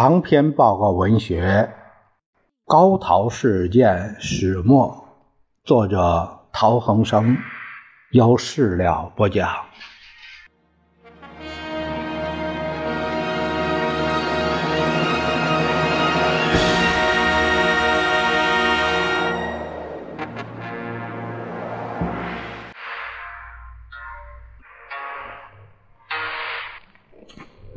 [0.00, 1.42] 长篇报告文学
[2.64, 4.86] 《高陶事件始末》，
[5.66, 7.36] 作者陶恒生，
[8.12, 9.52] 由事了播讲。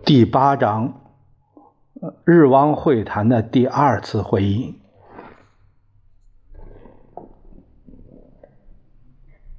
[0.06, 1.01] 第八章。
[2.26, 4.74] 日汪会谈的第二次会议，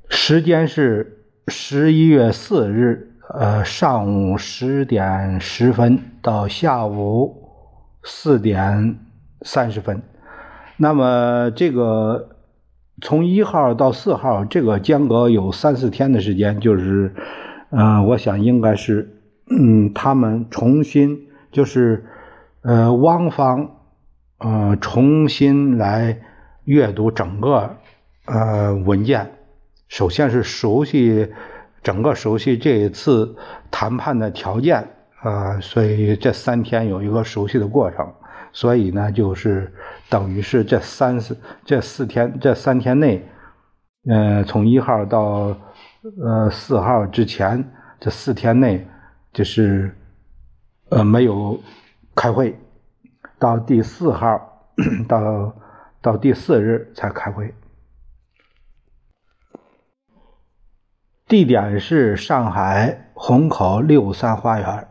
[0.08, 7.48] 时间是十一月四日，呃，上午十点十分到下午
[8.02, 8.98] 四点
[9.42, 10.02] 三十分。
[10.76, 12.38] 那么，这个
[13.00, 17.14] 从一号到四号，这个间隔有三四天的时间，就是，
[17.70, 19.16] 嗯，我想应该是，
[19.48, 22.04] 嗯，他们重新就是。
[22.62, 23.68] 呃，汪方，
[24.38, 26.16] 呃，重新来
[26.62, 27.76] 阅读整个
[28.26, 29.28] 呃文件，
[29.88, 31.28] 首先是熟悉
[31.82, 33.34] 整个熟悉这一次
[33.68, 34.88] 谈判的条件
[35.22, 38.08] 啊，所以这三天有一个熟悉的过程，
[38.52, 39.72] 所以呢，就是
[40.08, 43.26] 等于是这三四这四天这三天内，
[44.08, 45.56] 呃，从一号到
[46.22, 47.68] 呃四号之前
[47.98, 48.86] 这四天内，
[49.32, 49.92] 就是
[50.90, 51.60] 呃没有。
[52.14, 52.58] 开会
[53.38, 54.68] 到第四号，
[55.08, 55.54] 到
[56.00, 57.54] 到第四日才开会。
[61.26, 64.88] 地点是上海虹口六三花园。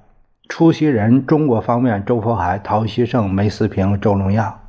[0.49, 4.59] 出席人：中国方面周佛海、陶希圣、梅思平、周龙样；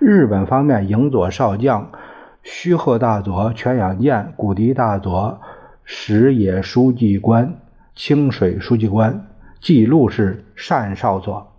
[0.00, 1.90] 日本方面营佐少将、
[2.42, 5.40] 须贺大佐、全养健、古迪大佐、
[5.84, 7.56] 石野书记官、
[7.94, 9.26] 清水书记官。
[9.60, 11.55] 记录是单少佐。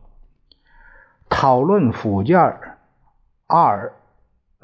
[1.29, 2.39] 讨论附件
[3.45, 3.93] 二，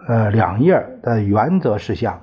[0.08, 2.22] 呃，两页的原则事项。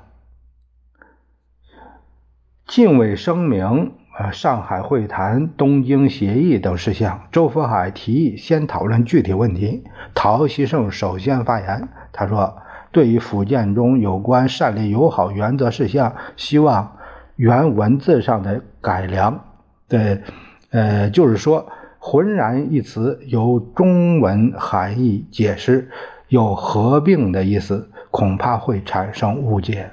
[2.66, 7.28] 敬畏声明，呃，上海会谈、东京协议等事项。
[7.30, 9.84] 周佛海提议先讨论具体问题。
[10.14, 12.58] 陶希圣首先发言，他说
[12.92, 16.96] ：“对于附件中有关善邻友好原则事项，希望
[17.36, 19.44] 原文字上的改良。
[19.88, 20.22] 对，
[20.70, 21.70] 呃，就是说。”
[22.10, 25.92] 浑然一词由中文含义解释，
[26.26, 29.92] 有合并的意思，恐怕会产生误解。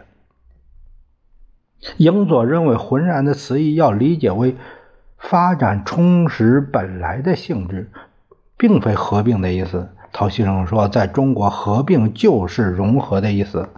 [1.98, 4.56] 英佐认为，浑然的词义要理解为
[5.20, 7.92] 发展充实本来的性质，
[8.58, 9.90] 并非合并的意思。
[10.12, 13.70] 陶先生说，在中国，合并就是融合的意思，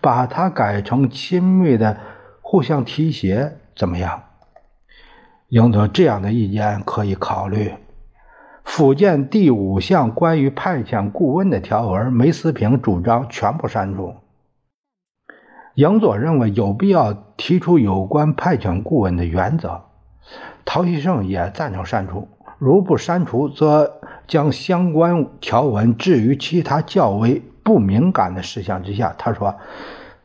[0.00, 1.96] 把它改成亲密的
[2.40, 4.24] 互相提携，怎么样？
[5.50, 7.72] 赢得这样的意见可以考虑。
[8.64, 14.14] 附件第五项关于派遣顾问的条文，梅思平主张全部删除。
[15.74, 19.82] 杨佐认为有必要提出有关派遣顾问的原则。
[20.64, 22.26] 陶希圣也赞成删除。
[22.58, 29.14] 如不删除，则将相关条文置于其他较为不敏感的事项之下。
[29.18, 29.54] 他说，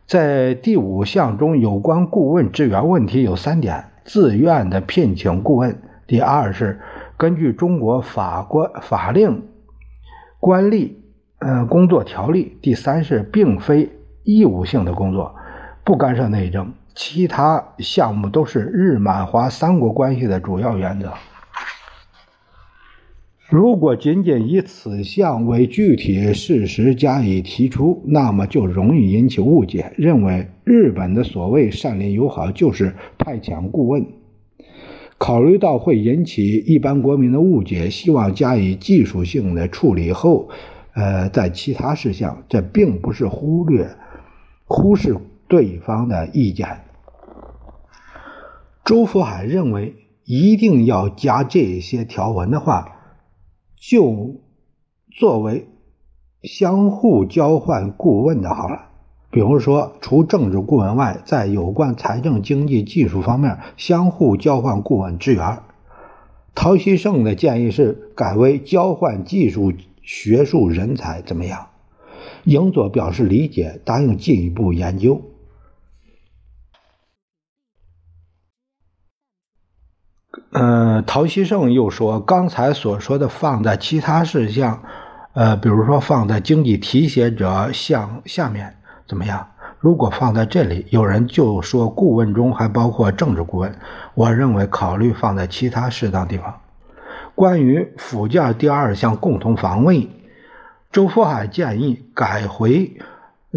[0.07, 5.73] 在第五项中有关顾问支援问题有三点：自愿的聘请顾问；
[6.07, 6.79] 第二是。
[7.19, 9.44] 根据中国法官法令、
[10.40, 10.94] 官吏
[11.40, 13.90] 呃工作条例，第三是并非
[14.24, 15.35] 义务性的工作，
[15.84, 21.12] 不干涉内政，其他项目都是日满华三国关系的主要原则。
[23.50, 34.05] 如果仅仅以此项为具体事实加以提出，那么就容易引起误解，认为日本的所谓善邻友好就是派遣顾问。
[35.19, 40.49] 考虑到会引起一般国民的误解，希望加以技术性的处理后，
[40.93, 43.87] 呃，在其他事项，这并不是忽略、
[44.63, 45.16] 忽视
[45.49, 46.85] 对方的意见。
[48.85, 49.93] 周福海认为，
[50.23, 52.87] 一定要加这些条文的话，
[53.75, 54.41] 就
[55.11, 55.67] 作为
[56.43, 58.89] 相互交换顾问的好了。
[59.31, 65.59] 比如说，除政治顾问外，在有关财政、经济、技术方面相互交换顾问支援。
[66.55, 69.72] 陶希圣的建议是改为交换技术、
[70.02, 71.67] 学术人才，怎么样？
[72.43, 75.22] 英佐表示理解，答应进一步研究。
[80.52, 84.81] 呃，陶希圣又说，刚才所说的放在其他事项，
[85.34, 88.78] 呃，比如说放在经济提携者项下面。
[89.09, 89.47] 怎么样？
[89.79, 93.73] 如果放在这里，有人就说顾问中还包括政治顾问。
[94.14, 96.61] 我认为考虑放在其他适当地方。
[97.34, 100.08] 关于附件第二项共同防卫，
[100.91, 103.00] 周福海建议改回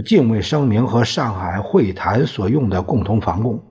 [0.06, 3.62] 敬畏声明和上海会谈所用的共同防共。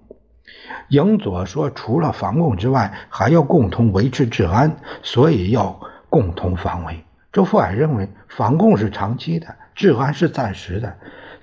[0.90, 5.80] 影佐说，除了防共之外，还要共同维持治安，所以要
[6.10, 7.04] 共同防卫。
[7.32, 10.94] 周福海认为，防共是长期的，治安是暂时的，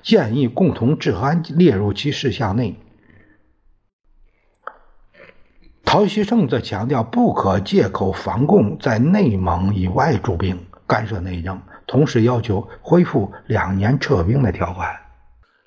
[0.02, 2.76] 建议共同治安列入其事项内。
[5.84, 14.94] 陶希圣则强调，不可借口防共在内蒙以外驻兵干涉内政，同时要求恢复两年撤兵的条款。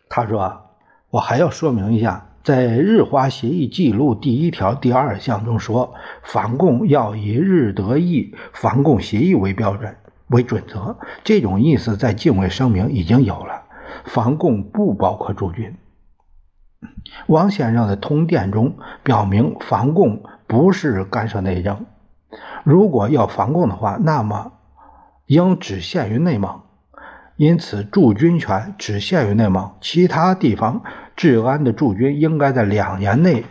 [0.09, 0.61] 他说
[1.09, 9.95] ：“我还要说明一下，在日华协议记录第一条第二项中说，防共要以日德意防共协议为标准
[10.27, 10.97] 为准则。
[11.23, 13.63] 这种意思在敬畏声明已经有了，
[14.05, 15.75] 防共不包括驻军。”
[17.27, 21.85] 王先生的通电中表明，防共不是干涉内政。
[22.63, 24.53] 如果要防共的话，那么
[25.25, 26.61] 应只限于内蒙，
[27.35, 30.81] 因此驻军权只限于内蒙，其他地方
[31.15, 33.45] 治安的驻军应该在两年内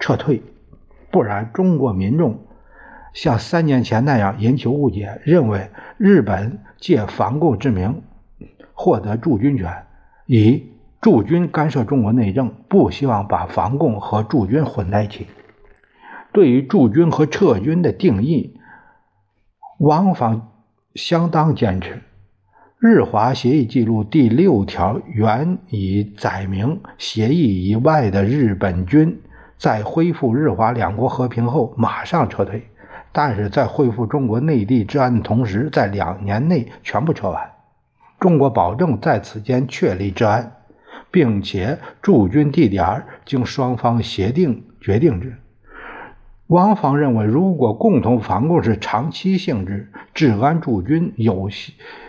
[0.00, 0.42] 撤退，
[1.10, 2.46] 不然中国民众
[3.12, 8.02] 像三年前那样引起误解，认为日本借防共之名
[8.82, 9.84] 获得驻军权，
[10.26, 10.66] 以。
[11.00, 15.26] 驻军干涉中国内政，不希望把防共和驻军混在一起。
[16.32, 18.56] 对于驻军和撤军的定义，
[19.78, 20.52] 王方
[20.94, 22.00] 相当坚持。
[22.78, 29.20] 日华协议记录第六条原已载明，协议以外的日本军
[29.58, 32.62] 在恢复日华两国和平后马上撤退，
[33.10, 37.50] 但是在恢复中国内地治安的同时，在两年内全部撤完。
[38.22, 40.52] 中国保证在此间确立治安。
[41.12, 45.36] 并且驻军地点经双方协定决定之。
[46.46, 51.50] 汪方认为，如果共同防共是长期性质，治安驻军有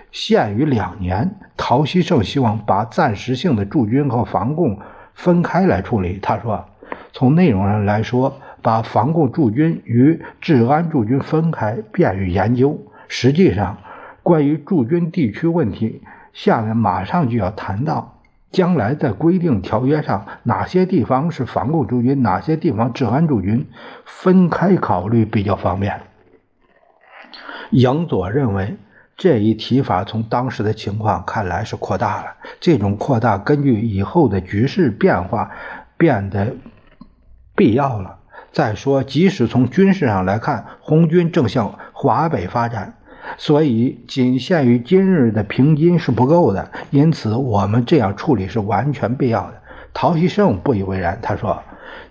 [0.10, 1.36] 限于两年。
[1.58, 4.80] 陶希圣希望把暂时性的驻军和防共
[5.14, 6.18] 分开来处理。
[6.22, 6.66] 他说，
[7.12, 12.80] 从内容上来说，把防共驻军与治安驻军分开便于研究。
[13.10, 13.78] 实际上，
[14.24, 18.10] 关于驻军地区问题，下面马上就要谈到。
[18.52, 23.68] 将来在规定条约上，哪些地方是防共驻军，哪些地方治安驻军，
[24.06, 26.02] 分开考虑比较方便。
[27.72, 28.78] 杨佐认为
[29.18, 35.50] 这一提法从当时的情况看来是扩大了，这种扩大根据以后的局势变化
[35.98, 36.56] 变得
[37.56, 38.20] 必要了。
[38.52, 42.94] 再说，即使从军事上来看，红军正向华北发展。
[43.38, 49.54] 所以，仅限于今日的平津是不够的，因此我们这样处理是完全必要的。
[49.94, 51.62] 陶希圣不以为然，他说：“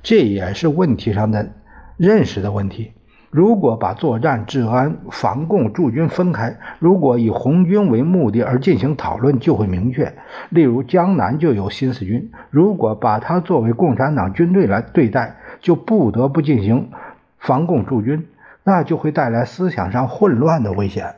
[0.03, 1.51] 这也是问题上的
[1.97, 2.93] 认识的问题。
[3.31, 10.13] 如果把作战、治安、防共驻军分开，如果以红军为目的而进行讨论，就会明确。
[10.51, 16.91] 例如，江南就有新四军，如果把它作为共产党军队来对待，就不得不进行
[17.39, 18.27] 防共驻军。”
[18.65, 21.15] 那就会带来思想上混乱的危险。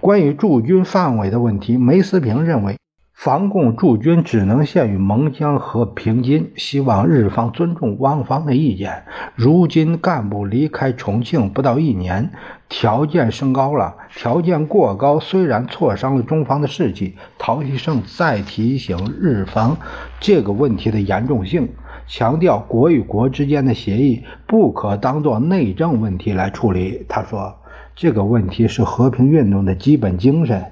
[0.00, 2.76] 关于驻军范围的问题，梅思平认为，
[3.12, 9.04] 防共驻军只能限于蒙江和平津，希望日方尊重汪方的意见。
[9.36, 12.32] 如今干部离开重庆不到一年，
[12.68, 17.16] 条件升高了，条件过高虽然挫伤了中方的士气。
[17.38, 19.76] 陶希圣再提醒日方
[20.18, 21.68] 这个问题的严重性。
[22.06, 27.04] 强调国与国之间的协议不可当作内政问题来处理。
[27.08, 27.56] 他说
[27.96, 30.64] ：“这个问题是和平运动的基本精神。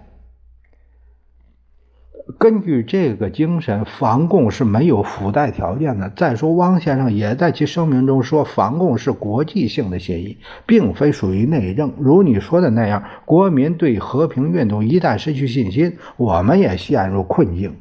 [2.38, 6.08] 根据这个精神，防共是没有附带条件的。
[6.10, 11.92] 再说，汪先生也在其声明中说，防共是国际性的协议，并非属于内政。
[11.98, 17.74] 如你说的那样，国民对和平运动一旦失去信心，我们也陷入困境。”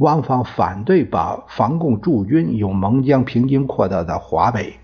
[0.00, 4.74] 汪方反对把防共驻军由蒙江、平津扩大到华北。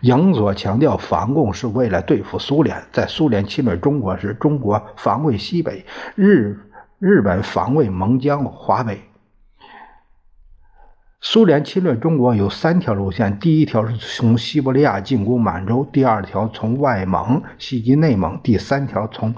[0.00, 6.58] 杨佐强调，防共是为了对付苏联，在苏联侵略中国时，中国防卫西北，日
[6.98, 9.00] 日本防卫蒙江、华北。
[11.20, 19.32] 苏联侵略中国有三条路线：第一条是从西伯利亚进攻满洲；第二条从外蒙袭击内蒙；第三条从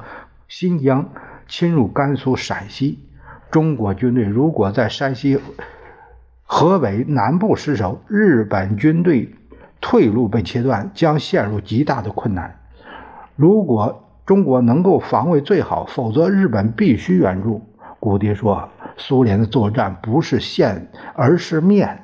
[0.48, 1.10] 新疆
[1.46, 3.03] 侵入甘肃、陕西。
[3.54, 5.38] 中国军队如果在山西、
[6.42, 9.32] 河北南部失守，日本军队
[9.80, 12.58] 退路被切断，将陷入极大的困难。
[13.36, 17.62] 如果中国能够防卫最好，否则日本必须援助。
[18.00, 18.68] 古迪说
[18.98, 22.03] ：“苏联的作战不是线，而是面。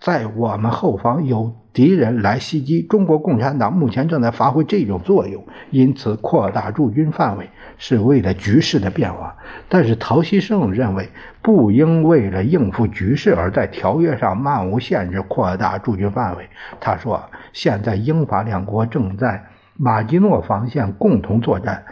[0.00, 9.36] 在我们后方有敌人来袭击，中国共产党目前正在发挥这种作用，因此扩大驻军范围是为了局势的变化。
[9.68, 11.10] 但是陶希圣认为，
[11.42, 16.48] 不应为了应付局势而在条约上漫无限制扩大驻军范围。
[16.80, 19.44] 他说：“现在英法两国正在
[19.76, 21.84] 马基诺防线共同作战，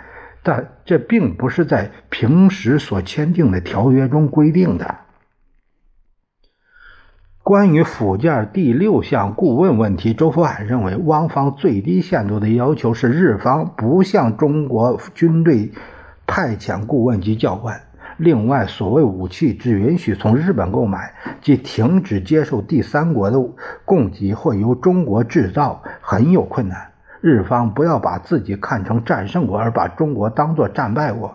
[0.42, 4.96] 但这并不是在平时所签订的条约中规定的。”
[7.48, 15.72] 关于附件第六项顾问问题，周福海认为，汪方最低限度的要求是日方不向中国军队
[16.26, 17.80] 派遣顾问及教官。
[18.18, 23.38] 另外，所谓武器只允许从日本购买，即停止接受第三国的
[23.86, 26.88] 供给或由中国制造，很有困难。
[27.22, 31.34] 日方不要把自己看成战胜国，而把中国当作战败国。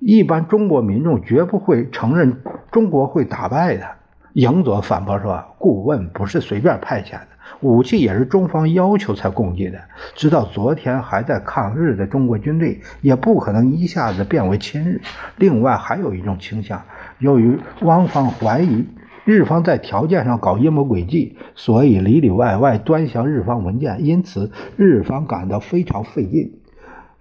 [0.00, 2.40] 一般中国民众绝不会承认
[2.72, 3.99] 中国会打败的。
[4.34, 7.26] 影佐反驳说：“顾问不是随便派遣的，
[7.60, 9.80] 武器也是中方要求才供给的。
[10.14, 15.00] 直到昨天还在抗日的中国军队，也不可能一下子变为亲日。
[15.36, 16.82] 另外，还有一种倾向，
[17.18, 18.86] 由于汪方怀疑
[19.24, 26.60] 日方在条件上搞阴谋诡计，所以里里外外端详日方文件，因此日方感到非常费劲。”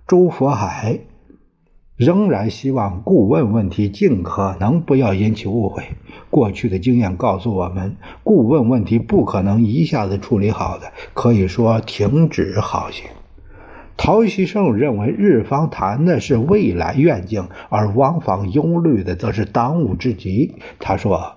[0.07, 0.99] 周佛海。
[1.99, 5.83] 仍然希望顾问问题尽可能不要引起误会。
[6.29, 13.09] 过去的经验告诉我们，顾问问题不可能一下子处理好的，可以说停止好些。
[13.97, 20.55] 陶希圣认为，日方谈的是未来愿景，而汪方忧虑的则是当务之急。
[20.79, 21.33] 他说：“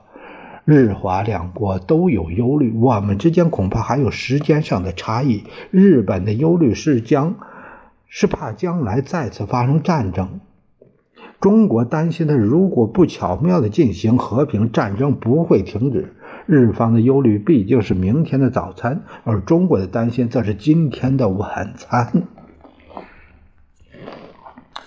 [0.65, 5.43] 日华两国都有忧虑，我们之间恐怕还有时间上的差异。
[5.73, 7.35] 日本的忧虑是将，
[8.07, 10.39] 是怕将来再次发生战争。”
[11.43, 16.15] 中国担心的，如果不巧妙地进行和平战争，不会停止。
[16.47, 22.23] 日方的忧虑毕竟是明天的早餐，而中国的担心则是今天的晚餐。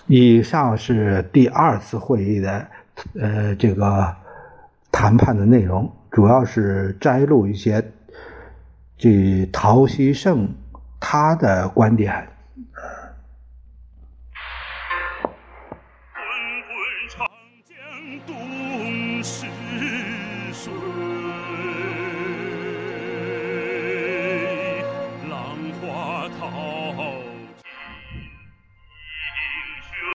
[0.06, 2.66] 以上是第二次会议的
[3.20, 4.14] 呃这个
[4.90, 7.92] 谈判的内容，主要是摘录一些
[8.96, 10.48] 这陶希圣
[10.98, 12.28] 他的观点。